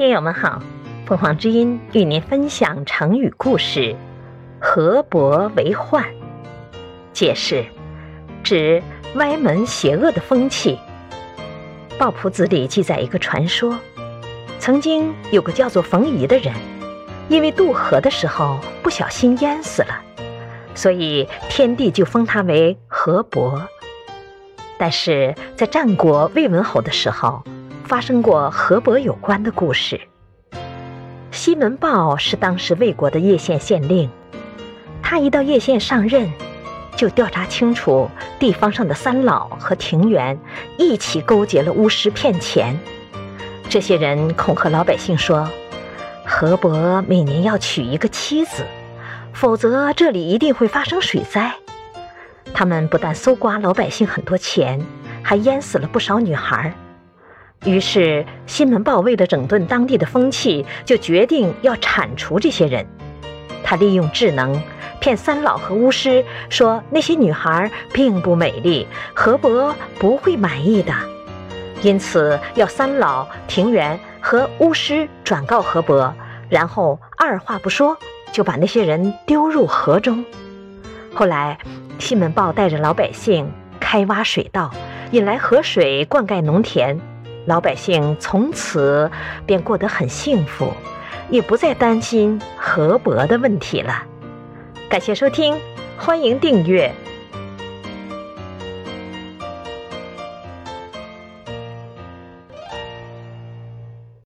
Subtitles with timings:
[0.00, 0.62] 听友们好，
[1.04, 3.94] 凤凰之音与您分享成语故事
[4.58, 6.02] “河伯为患”。
[7.12, 7.66] 解释：
[8.42, 8.82] 指
[9.16, 10.78] 歪门邪恶的风气。
[11.98, 13.76] 《抱朴子》里记载一个传说：
[14.58, 16.54] 曾经有个叫做冯夷的人，
[17.28, 20.00] 因为渡河的时候不小心淹死了，
[20.74, 23.68] 所以天帝就封他为河伯。
[24.78, 27.44] 但是在战国魏文侯的时候，
[27.90, 30.00] 发生过河伯有关的故事。
[31.32, 34.08] 西门豹是当时魏国的叶县县令，
[35.02, 36.30] 他一到叶县上任，
[36.94, 40.38] 就调查清楚地方上的三老和庭园
[40.78, 42.78] 一起勾结了巫师骗钱。
[43.68, 45.50] 这些人恐吓老百姓说，
[46.24, 48.62] 河伯每年要娶一个妻子，
[49.32, 51.52] 否则这里一定会发生水灾。
[52.54, 54.80] 他们不但搜刮老百姓很多钱，
[55.24, 56.72] 还淹死了不少女孩。
[57.66, 62.86] 于是，西门豹为了整顿当地的风气，就决定要铲除这些人。
[63.62, 64.58] 他利用智能
[64.98, 70.92] 骗三老和巫师说那些女孩并不美丽，河伯不会满意的。
[71.82, 76.14] 因此，要三老、庭园和巫师转告河伯，
[76.48, 77.96] 然后二话不说
[78.32, 80.24] 就把那些人丢入河中。
[81.14, 81.58] 后来，
[81.98, 84.70] 西门豹带着老百姓开挖水道，
[85.10, 86.98] 引来河水灌溉农田。
[87.46, 89.10] 老百姓从此
[89.46, 90.72] 便过得很幸福，
[91.30, 94.04] 也不再担心河伯的问题了。
[94.88, 95.56] 感谢收听，
[95.96, 96.92] 欢迎订阅。